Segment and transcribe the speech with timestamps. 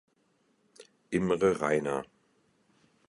[1.19, 2.01] Imre Reiner.